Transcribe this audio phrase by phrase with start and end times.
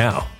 [0.00, 0.39] now.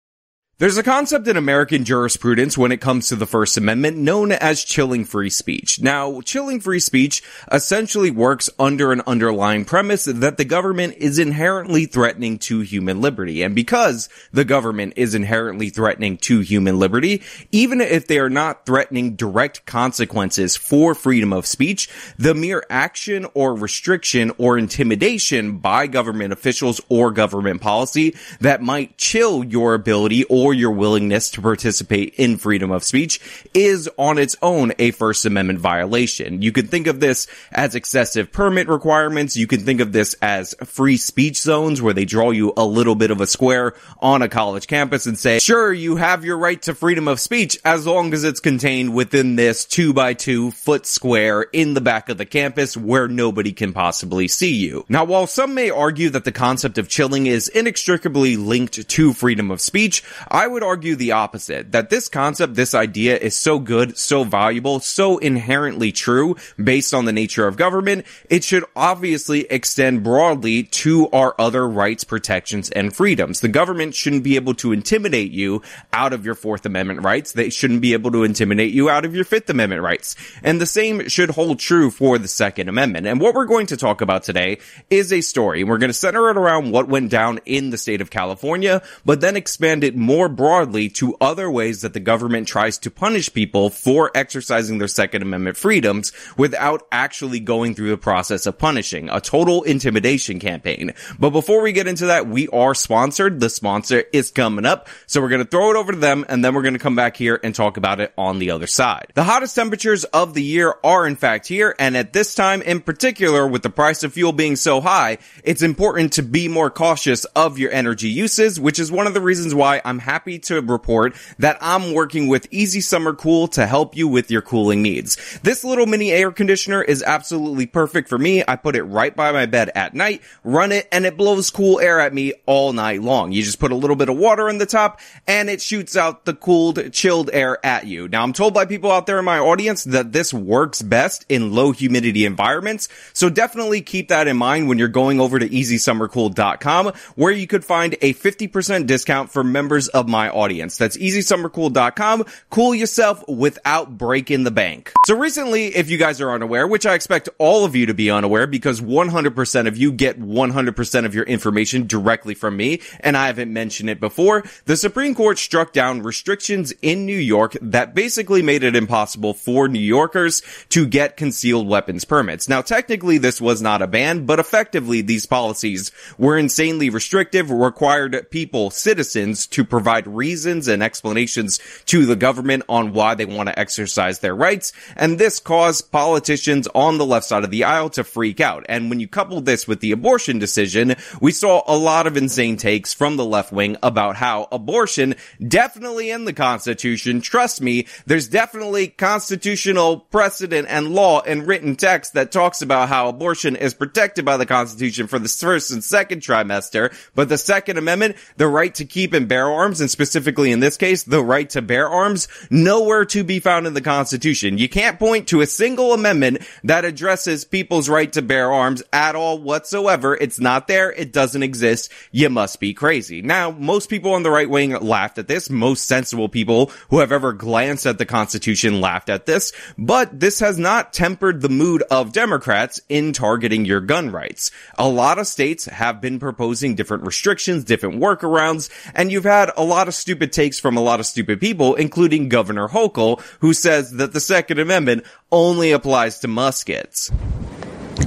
[0.61, 4.63] There's a concept in American jurisprudence when it comes to the First Amendment known as
[4.63, 5.81] chilling free speech.
[5.81, 11.87] Now, chilling free speech essentially works under an underlying premise that the government is inherently
[11.87, 13.41] threatening to human liberty.
[13.41, 18.67] And because the government is inherently threatening to human liberty, even if they are not
[18.67, 25.87] threatening direct consequences for freedom of speech, the mere action or restriction or intimidation by
[25.87, 32.13] government officials or government policy that might chill your ability or your willingness to participate
[32.15, 33.19] in freedom of speech
[33.53, 36.41] is on its own a First Amendment violation.
[36.41, 39.37] You can think of this as excessive permit requirements.
[39.37, 42.95] You can think of this as free speech zones where they draw you a little
[42.95, 46.61] bit of a square on a college campus and say, sure, you have your right
[46.63, 50.85] to freedom of speech as long as it's contained within this two by two foot
[50.85, 54.85] square in the back of the campus where nobody can possibly see you.
[54.89, 59.51] Now, while some may argue that the concept of chilling is inextricably linked to freedom
[59.51, 63.97] of speech, I would argue the opposite, that this concept, this idea is so good,
[63.97, 70.03] so valuable, so inherently true based on the nature of government, it should obviously extend
[70.03, 73.41] broadly to our other rights, protections, and freedoms.
[73.41, 75.61] The government shouldn't be able to intimidate you
[75.93, 77.31] out of your Fourth Amendment rights.
[77.31, 80.15] They shouldn't be able to intimidate you out of your Fifth Amendment rights.
[80.43, 83.07] And the same should hold true for the Second Amendment.
[83.07, 84.59] And what we're going to talk about today
[84.89, 85.63] is a story.
[85.63, 89.21] We're going to center it around what went down in the state of California, but
[89.21, 93.69] then expand it more broadly to other ways that the government tries to punish people
[93.69, 99.09] for exercising their Second Amendment freedoms without actually going through the process of punishing.
[99.09, 100.93] A total intimidation campaign.
[101.19, 103.39] But before we get into that, we are sponsored.
[103.39, 104.87] The sponsor is coming up.
[105.07, 106.95] So we're going to throw it over to them and then we're going to come
[106.95, 109.07] back here and talk about it on the other side.
[109.13, 111.75] The hottest temperatures of the year are in fact here.
[111.79, 115.61] And at this time in particular, with the price of fuel being so high, it's
[115.61, 119.55] important to be more cautious of your energy uses, which is one of the reasons
[119.55, 124.09] why I'm happy to report that I'm working with Easy Summer Cool to help you
[124.09, 125.39] with your cooling needs.
[125.41, 128.43] This little mini air conditioner is absolutely perfect for me.
[128.45, 131.79] I put it right by my bed at night, run it, and it blows cool
[131.79, 133.31] air at me all night long.
[133.31, 136.25] You just put a little bit of water in the top and it shoots out
[136.25, 138.09] the cooled, chilled air at you.
[138.09, 141.53] Now I'm told by people out there in my audience that this works best in
[141.53, 142.89] low humidity environments.
[143.13, 147.63] So definitely keep that in mind when you're going over to easysummercool.com where you could
[147.63, 150.77] find a 50% discount for members of my audience.
[150.77, 152.25] That's easysummercool.com.
[152.49, 154.91] Cool yourself without breaking the bank.
[155.05, 158.09] So recently, if you guys are unaware, which I expect all of you to be
[158.09, 163.27] unaware because 100% of you get 100% of your information directly from me, and I
[163.27, 168.41] haven't mentioned it before, the Supreme Court struck down restrictions in New York that basically
[168.41, 172.49] made it impossible for New Yorkers to get concealed weapons permits.
[172.49, 178.29] Now, technically, this was not a ban, but effectively, these policies were insanely restrictive, required
[178.31, 183.49] people, citizens, to provide provide reasons and explanations to the government on why they want
[183.49, 184.71] to exercise their rights.
[184.95, 188.65] And this caused politicians on the left side of the aisle to freak out.
[188.69, 192.55] And when you couple this with the abortion decision, we saw a lot of insane
[192.55, 195.15] takes from the left wing about how abortion
[195.45, 197.19] definitely in the Constitution.
[197.19, 203.09] Trust me, there's definitely constitutional precedent and law and written text that talks about how
[203.09, 206.93] abortion is protected by the Constitution for the first and second trimester.
[207.13, 210.77] But the Second Amendment, the right to keep and bear arms and specifically in this
[210.77, 214.57] case, the right to bear arms, nowhere to be found in the Constitution.
[214.57, 219.15] You can't point to a single amendment that addresses people's right to bear arms at
[219.15, 220.15] all whatsoever.
[220.15, 220.91] It's not there.
[220.91, 221.91] It doesn't exist.
[222.11, 223.21] You must be crazy.
[223.21, 225.49] Now, most people on the right wing laughed at this.
[225.49, 230.39] Most sensible people who have ever glanced at the Constitution laughed at this, but this
[230.39, 234.51] has not tempered the mood of Democrats in targeting your gun rights.
[234.77, 239.63] A lot of states have been proposing different restrictions, different workarounds, and you've had a
[239.71, 243.91] lot of stupid takes from a lot of stupid people, including Governor Hochul, who says
[243.91, 247.09] that the Second Amendment only applies to muskets.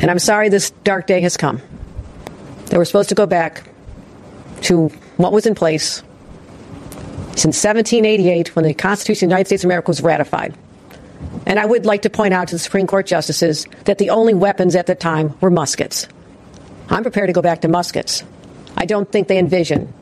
[0.01, 1.61] And I'm sorry this dark day has come.
[2.67, 3.69] That we're supposed to go back
[4.63, 6.03] to what was in place
[7.37, 10.55] since 1788 when the Constitution of the United States of America was ratified.
[11.47, 14.35] And I would like to point out to the Supreme Court justices that the only
[14.35, 16.09] weapons at the time were muskets.
[16.91, 18.23] I'm prepared to go back to muskets.
[18.77, 19.93] I don't think they envision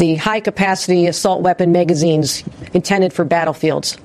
[0.00, 2.42] the high capacity assault weapon magazines
[2.72, 3.98] intended for battlefields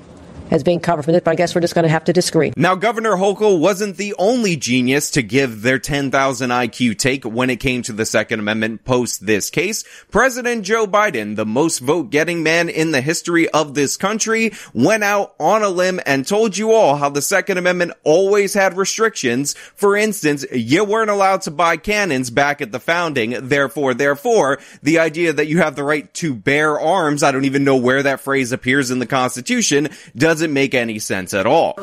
[0.50, 2.52] as being covered from this, but I guess we're just going to have to disagree.
[2.56, 7.56] Now, Governor Hochul wasn't the only genius to give their 10,000 IQ take when it
[7.56, 9.84] came to the Second Amendment post this case.
[10.10, 15.04] President Joe Biden, the most vote getting man in the history of this country, went
[15.04, 19.54] out on a limb and told you all how the Second Amendment always had restrictions.
[19.54, 23.48] For instance, you weren't allowed to buy cannons back at the founding.
[23.48, 27.64] Therefore, therefore, the idea that you have the right to bear arms, I don't even
[27.64, 31.78] know where that phrase appears in the Constitution, does doesn't make any sense at all.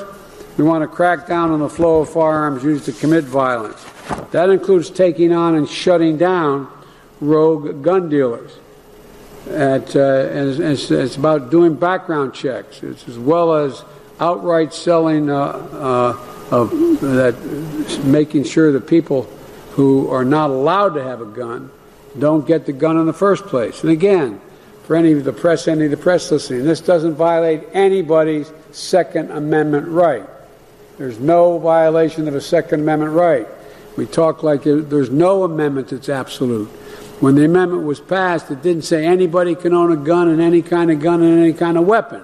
[0.59, 3.83] We want to crack down on the flow of firearms used to commit violence.
[4.29, 6.71] That includes taking on and shutting down
[7.19, 8.51] rogue gun dealers.
[9.49, 13.83] At, uh, and it's, it's, about doing background checks, it's as well as
[14.19, 16.17] outright selling uh, uh,
[16.51, 16.69] of
[17.01, 19.23] that, making sure that people
[19.71, 21.71] who are not allowed to have a gun
[22.19, 23.81] don't get the gun in the first place.
[23.81, 24.39] And again,
[24.83, 26.63] for any of the press, any of the press listening.
[26.63, 30.25] This doesn't violate anybody's Second Amendment right.
[30.97, 33.47] There's no violation of a Second Amendment right.
[33.97, 36.67] We talk like there's no amendment that's absolute.
[37.19, 40.61] When the amendment was passed, it didn't say anybody can own a gun and any
[40.61, 42.21] kind of gun and any kind of weapon.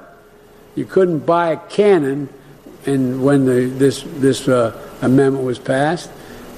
[0.75, 2.29] You couldn't buy a cannon,
[2.85, 6.09] and when the, this this uh, amendment was passed,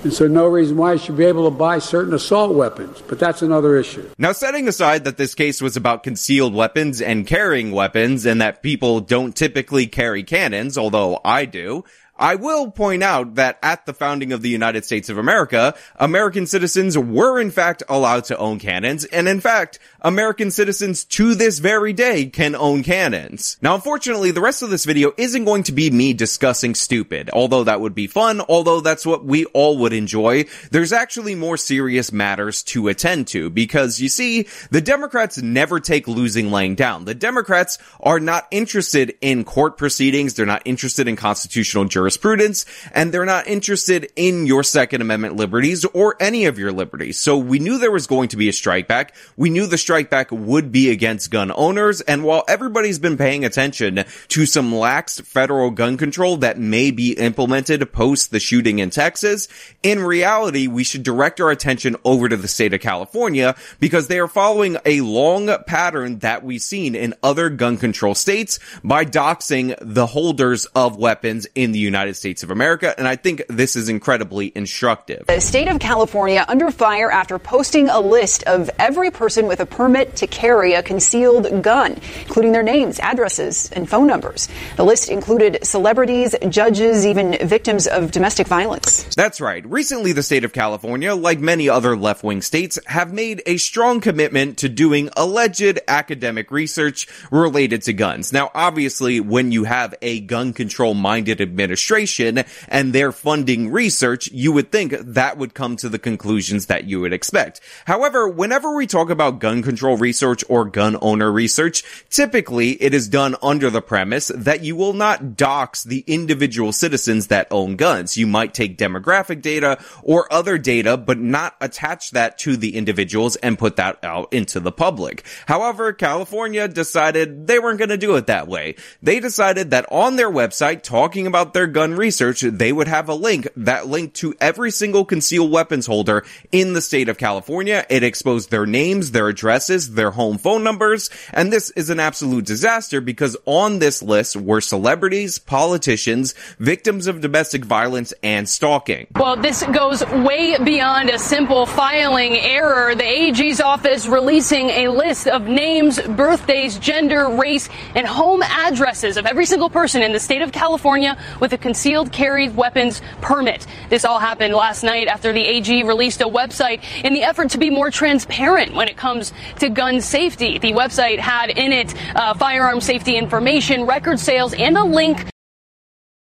[0.04, 3.20] and so no reason why you should be able to buy certain assault weapons, but
[3.20, 4.10] that's another issue.
[4.18, 8.64] Now, setting aside that this case was about concealed weapons and carrying weapons and that
[8.64, 11.84] people don't typically carry cannons, although I do,
[12.22, 16.46] I will point out that at the founding of the United States of America, American
[16.46, 21.60] citizens were in fact allowed to own cannons, and in fact, American citizens to this
[21.60, 23.58] very day can own cannons.
[23.62, 27.64] Now, unfortunately, the rest of this video isn't going to be me discussing stupid, although
[27.66, 30.46] that would be fun, although that's what we all would enjoy.
[30.72, 36.08] There's actually more serious matters to attend to, because you see, the Democrats never take
[36.08, 37.06] losing laying down.
[37.06, 43.12] The Democrats are not interested in court proceedings, they're not interested in constitutional jurisprudence, and
[43.12, 47.20] they're not interested in your Second Amendment liberties or any of your liberties.
[47.20, 49.14] So we knew there was going to be a strike back.
[49.38, 52.00] We knew the strike back would be against gun owners.
[52.00, 57.12] And while everybody's been paying attention to some lax federal gun control that may be
[57.12, 59.50] implemented post the shooting in Texas,
[59.84, 64.18] in reality, we should direct our attention over to the state of California because they
[64.18, 69.76] are following a long pattern that we've seen in other gun control states by doxing
[69.82, 73.90] the holders of weapons in the United States of America, and I think this is
[73.90, 75.26] incredibly instructive.
[75.28, 79.66] The state of California under fire after posting a list of every person with a
[79.82, 84.48] permit to carry a concealed gun, including their names, addresses, and phone numbers.
[84.78, 89.16] The list included celebrities, judges, even victims of domestic violence.
[89.16, 89.66] That's right.
[89.66, 94.02] Recently, the state of California, like many other left wing states, have made a strong
[94.02, 98.32] commitment to doing alleged academic research related to guns.
[98.32, 104.52] Now, obviously, when you have a gun control minded administration, and they're funding research, you
[104.52, 107.62] would think that would come to the conclusions that you would expect.
[107.86, 113.08] However, whenever we talk about gun control research or gun owner research, typically it is
[113.08, 118.18] done under the premise that you will not dox the individual citizens that own guns.
[118.18, 123.36] You might take demographic data or other data, but not attach that to the individuals
[123.38, 125.24] and put that out into the public.
[125.46, 128.76] However, California decided they weren't going to do it that way.
[129.02, 133.14] They decided that on their website, talking about their gun research, they would have a
[133.14, 137.86] link that linked to every single concealed weapons holder in the state of California.
[137.90, 139.30] It exposed their names, their
[139.62, 144.36] addresses, their home phone numbers, and this is an absolute disaster because on this list
[144.36, 149.06] were celebrities, politicians, victims of domestic violence, and stalking.
[149.16, 152.96] Well, this goes way beyond a simple filing error.
[152.96, 159.28] The AG's office releasing a list of names, birthdays, gender, race, and home addresses of
[159.28, 163.68] every single person in the state of California with a concealed carry weapons permit.
[163.90, 167.60] This all happened last night after the AG released a website in the effort to
[167.60, 170.58] be more transparent when it comes to gun safety.
[170.58, 175.26] The website had in it uh, firearm safety information, record sales, and a link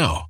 [0.00, 0.29] now.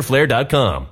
[0.01, 0.90] Flare.com.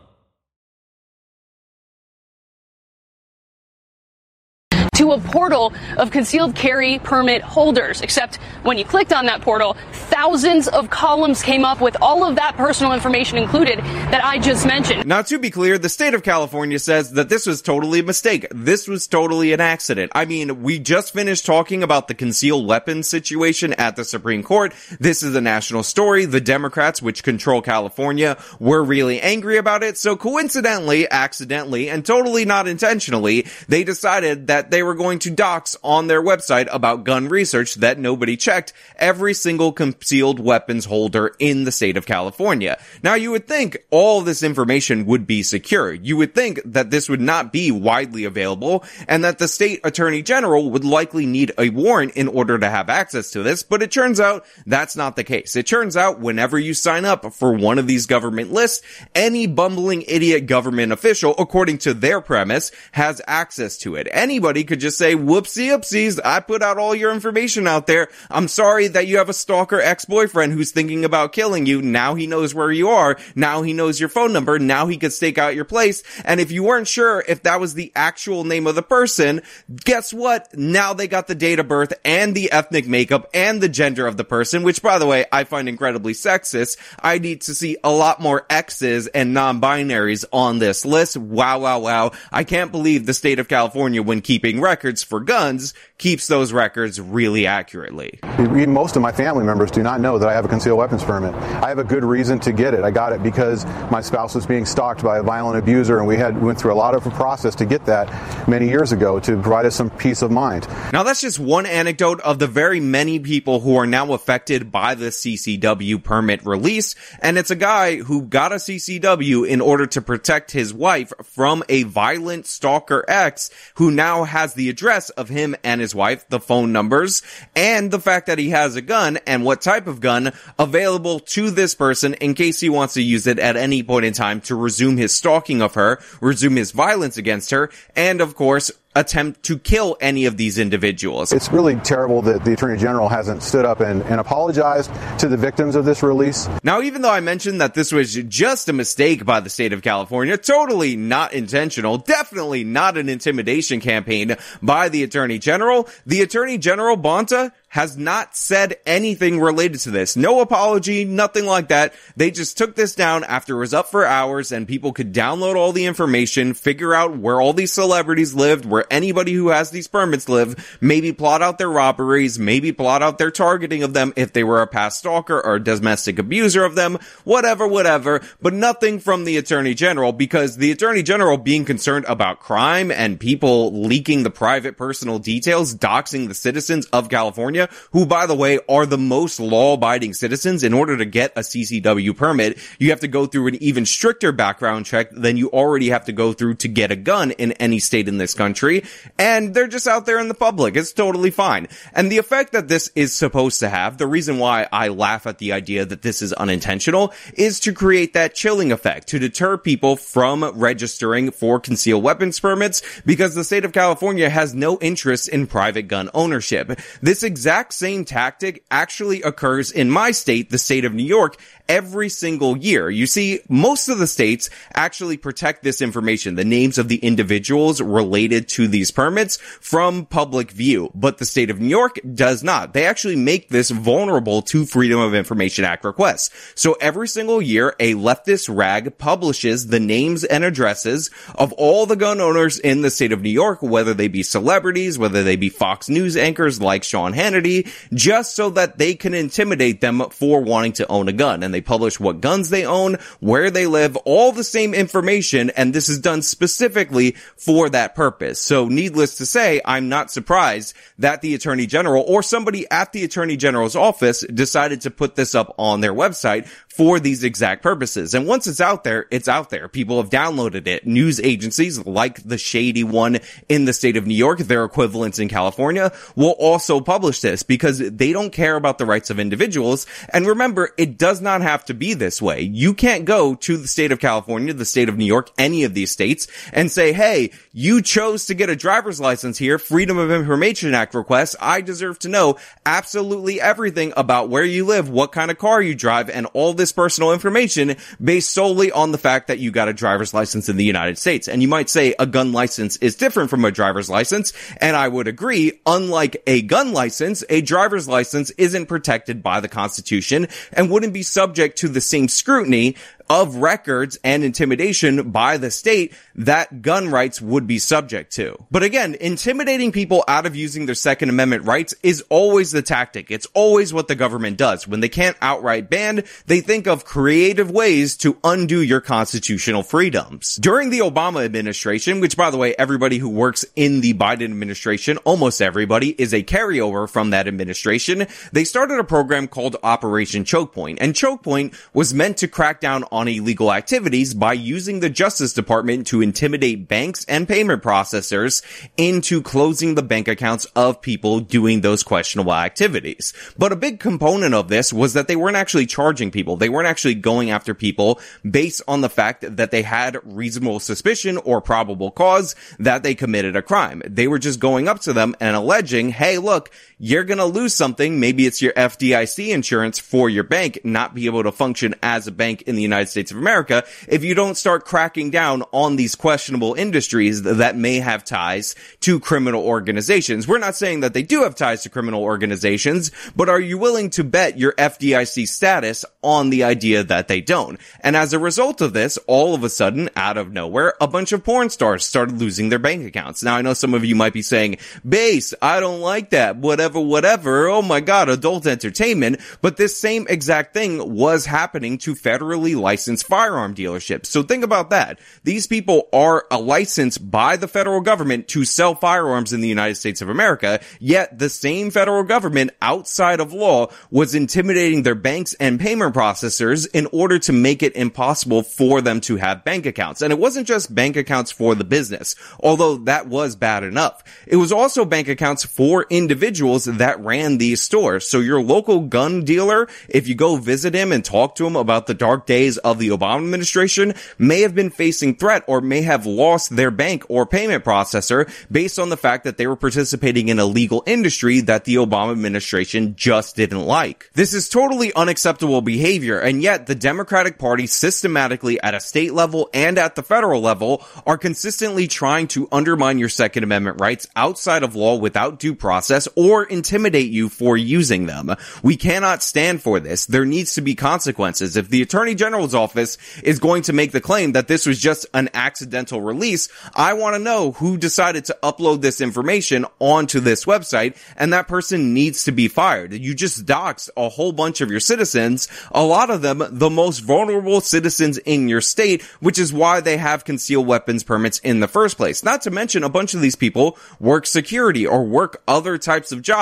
[5.11, 8.01] a portal of concealed carry permit holders.
[8.01, 12.35] Except when you clicked on that portal, thousands of columns came up with all of
[12.35, 15.05] that personal information included that I just mentioned.
[15.05, 18.47] Now, to be clear, the state of California says that this was totally a mistake.
[18.51, 20.11] This was totally an accident.
[20.15, 24.73] I mean, we just finished talking about the concealed weapons situation at the Supreme Court.
[24.99, 26.25] This is a national story.
[26.25, 29.97] The Democrats, which control California, were really angry about it.
[29.97, 35.75] So coincidentally, accidentally, and totally not intentionally, they decided that they were going to dox
[35.83, 41.63] on their website about gun research that nobody checked every single concealed weapons holder in
[41.63, 42.77] the state of California.
[43.01, 45.93] Now you would think all this information would be secure.
[45.93, 50.21] You would think that this would not be widely available and that the state attorney
[50.21, 53.91] general would likely need a warrant in order to have access to this, but it
[53.91, 55.55] turns out that's not the case.
[55.55, 58.85] It turns out whenever you sign up for one of these government lists,
[59.15, 64.09] any bumbling idiot government official, according to their premise, has access to it.
[64.11, 68.09] Anybody could just say, whoopsie oopsies, I put out all your information out there.
[68.29, 71.81] I'm sorry that you have a stalker ex-boyfriend who's thinking about killing you.
[71.81, 73.17] Now he knows where you are.
[73.35, 74.59] Now he knows your phone number.
[74.59, 76.03] Now he could stake out your place.
[76.25, 79.41] And if you weren't sure if that was the actual name of the person,
[79.83, 80.57] guess what?
[80.57, 84.17] Now they got the date of birth and the ethnic makeup and the gender of
[84.17, 86.77] the person, which by the way, I find incredibly sexist.
[87.01, 91.17] I need to see a lot more X's and non-binaries on this list.
[91.17, 92.11] Wow, wow, wow.
[92.31, 96.99] I can't believe the state of California, when keeping records for guns, keeps those records
[96.99, 98.19] really accurately.
[98.39, 101.35] Most of my family members do not know that I have a concealed weapons permit.
[101.35, 102.85] I have a good reason to get it.
[102.85, 106.15] I got it because my spouse was being stalked by a violent abuser, and we
[106.15, 109.33] had went through a lot of a process to get that many years ago to
[109.33, 110.67] provide us some peace of mind.
[110.93, 114.95] Now that's just one anecdote of the very many people who are now affected by
[114.95, 120.01] the CCW permit release, and it's a guy who got a CCW in order to
[120.01, 125.57] protect his wife from a violent stalker ex who now has the address of him
[125.61, 127.21] and his wife, the phone numbers,
[127.55, 131.51] and the fact that he has a gun and what type of gun available to
[131.51, 134.55] this person in case he wants to use it at any point in time to
[134.55, 139.57] resume his stalking of her, resume his violence against her, and of course, attempt to
[139.57, 141.31] kill any of these individuals.
[141.31, 145.37] It's really terrible that the Attorney General hasn't stood up and, and, apologized to the
[145.37, 146.49] victims of this release.
[146.63, 149.81] Now, even though I mentioned that this was just a mistake by the state of
[149.81, 156.57] California, totally not intentional, definitely not an intimidation campaign by the Attorney General, the Attorney
[156.57, 160.15] General Bonta has not said anything related to this.
[160.15, 161.93] No apology, nothing like that.
[162.17, 165.55] They just took this down after it was up for hours and people could download
[165.55, 169.87] all the information, figure out where all these celebrities lived, where anybody who has these
[169.87, 174.33] permits live, maybe plot out their robberies, maybe plot out their targeting of them if
[174.33, 178.99] they were a past stalker or a domestic abuser of them, whatever, whatever, but nothing
[178.99, 184.23] from the Attorney General because the Attorney General being concerned about crime and people leaking
[184.23, 188.85] the private personal details, doxing the citizens of California California, who by the way are
[188.85, 190.63] the most law-abiding citizens.
[190.63, 194.31] In order to get a CCW permit, you have to go through an even stricter
[194.31, 197.79] background check than you already have to go through to get a gun in any
[197.79, 198.83] state in this country.
[199.17, 200.75] And they're just out there in the public.
[200.75, 201.67] It's totally fine.
[201.93, 205.37] And the effect that this is supposed to have, the reason why I laugh at
[205.37, 209.95] the idea that this is unintentional is to create that chilling effect, to deter people
[209.95, 215.47] from registering for concealed weapons permits because the state of California has no interest in
[215.47, 216.79] private gun ownership.
[217.01, 221.35] This exact exact same tactic actually occurs in my state, the state of New York,
[221.69, 222.89] every single year.
[222.89, 227.79] You see, most of the states actually protect this information, the names of the individuals
[227.79, 232.73] related to these permits from public view, but the state of New York does not.
[232.73, 236.31] They actually make this vulnerable to Freedom of Information Act requests.
[236.55, 241.95] So every single year, a leftist rag publishes the names and addresses of all the
[241.95, 245.49] gun owners in the state of New York, whether they be celebrities, whether they be
[245.49, 250.73] Fox News anchors like Sean Hannity, just so that they can intimidate them for wanting
[250.73, 251.43] to own a gun.
[251.43, 255.49] And they they publish what guns they own, where they live, all the same information,
[255.51, 258.39] and this is done specifically for that purpose.
[258.39, 263.03] So needless to say, I'm not surprised that the Attorney General or somebody at the
[263.03, 268.13] Attorney General's office decided to put this up on their website for these exact purposes.
[268.13, 269.67] And once it's out there, it's out there.
[269.67, 270.87] People have downloaded it.
[270.87, 275.27] News agencies like the shady one in the state of New York, their equivalents in
[275.27, 279.87] California, will also publish this because they don't care about the rights of individuals.
[280.13, 282.41] And remember, it does not have to be this way.
[282.41, 285.73] You can't go to the state of California, the state of New York, any of
[285.73, 290.11] these states and say, Hey, you chose to get a driver's license here, Freedom of
[290.11, 291.35] Information Act request.
[291.39, 295.75] I deserve to know absolutely everything about where you live, what kind of car you
[295.75, 299.73] drive, and all this personal information based solely on the fact that you got a
[299.73, 301.27] driver's license in the United States.
[301.27, 304.33] And you might say a gun license is different from a driver's license.
[304.57, 309.47] And I would agree, unlike a gun license, a driver's license isn't protected by the
[309.47, 312.75] Constitution and wouldn't be subject to the same scrutiny
[313.09, 318.37] of records and intimidation by the state that gun rights would be subject to.
[318.51, 323.09] But again, intimidating people out of using their Second Amendment rights is always the tactic.
[323.09, 324.67] It's always what the government does.
[324.67, 330.35] When they can't outright ban, they think of creative ways to undo your constitutional freedoms.
[330.35, 334.97] During the Obama administration, which by the way, everybody who works in the Biden administration,
[334.97, 340.77] almost everybody is a carryover from that administration, they started a program called Operation Chokepoint.
[340.81, 345.31] And Chokepoint was meant to crack down on on illegal activities by using the Justice
[345.31, 348.43] Department to intimidate banks and payment processors
[348.75, 353.13] into closing the bank accounts of people doing those questionable activities.
[353.37, 356.35] But a big component of this was that they weren't actually charging people.
[356.35, 361.15] They weren't actually going after people based on the fact that they had reasonable suspicion
[361.19, 363.81] or probable cause that they committed a crime.
[363.85, 367.53] They were just going up to them and alleging, hey, look, you're going to lose
[367.53, 367.99] something.
[367.99, 372.11] Maybe it's your FDIC insurance for your bank not be able to function as a
[372.11, 375.95] bank in the United States of America if you don't start cracking down on these
[375.95, 380.25] questionable industries that may have ties to criminal organizations.
[380.25, 383.89] We're not saying that they do have ties to criminal organizations, but are you willing
[383.91, 387.59] to bet your FDIC status on the idea that they don't?
[387.81, 391.11] And as a result of this, all of a sudden, out of nowhere, a bunch
[391.11, 393.21] of porn stars started losing their bank accounts.
[393.21, 396.68] Now I know some of you might be saying, base, I don't like that, whatever,
[396.73, 397.47] whatever.
[397.47, 399.19] Oh my God, adult entertainment.
[399.41, 404.07] But this same exact thing was happening to federally licensed licensed firearm dealerships.
[404.07, 404.99] So think about that.
[405.23, 409.75] These people are a license by the federal government to sell firearms in the United
[409.75, 415.33] States of America, yet the same federal government outside of law was intimidating their banks
[415.35, 420.01] and payment processors in order to make it impossible for them to have bank accounts.
[420.01, 424.03] And it wasn't just bank accounts for the business, although that was bad enough.
[424.25, 428.07] It was also bank accounts for individuals that ran these stores.
[428.07, 431.87] So your local gun dealer, if you go visit him and talk to him about
[431.87, 436.05] the dark days of the Obama administration may have been facing threat or may have
[436.05, 440.39] lost their bank or payment processor based on the fact that they were participating in
[440.39, 444.09] a legal industry that the Obama administration just didn't like.
[444.13, 449.49] This is totally unacceptable behavior, and yet the Democratic Party systematically at a state level
[449.53, 454.63] and at the federal level are consistently trying to undermine your Second Amendment rights outside
[454.63, 458.35] of law without due process or intimidate you for using them.
[458.63, 460.05] We cannot stand for this.
[460.05, 461.57] There needs to be consequences.
[461.57, 465.05] If the Attorney General's office is going to make the claim that this was just
[465.13, 470.45] an accidental release, I want to know who decided to upload this information onto this
[470.45, 472.93] website, and that person needs to be fired.
[472.93, 476.99] You just doxed a whole bunch of your citizens, a lot of them the most
[476.99, 481.67] vulnerable citizens in your state, which is why they have concealed weapons permits in the
[481.67, 482.23] first place.
[482.23, 486.21] Not to mention a bunch of these people work security or work other types of
[486.21, 486.38] jobs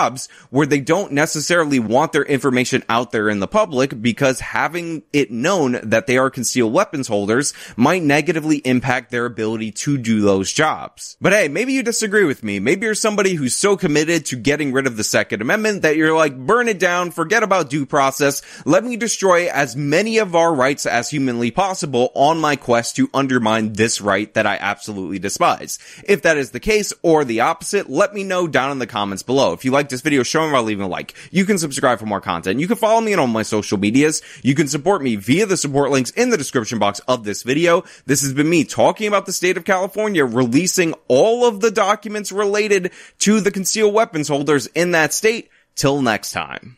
[0.49, 5.31] where they don't necessarily want their information out there in the public because having it
[5.31, 10.51] known that they are concealed weapons holders might negatively impact their ability to do those
[10.51, 11.17] jobs.
[11.19, 12.59] But hey, maybe you disagree with me.
[12.59, 16.15] Maybe you're somebody who's so committed to getting rid of the Second Amendment that you're
[16.15, 20.53] like, burn it down, forget about due process, let me destroy as many of our
[20.53, 25.79] rights as humanly possible on my quest to undermine this right that I absolutely despise.
[26.07, 29.23] If that is the case or the opposite, let me know down in the comments
[29.23, 29.53] below.
[29.53, 31.13] If you like this video, show me by leaving a like.
[31.31, 32.59] You can subscribe for more content.
[32.59, 34.21] You can follow me on all my social medias.
[34.43, 37.83] You can support me via the support links in the description box of this video.
[38.05, 42.31] This has been me talking about the state of California releasing all of the documents
[42.31, 45.49] related to the concealed weapons holders in that state.
[45.75, 46.77] Till next time.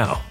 [0.01, 0.30] now.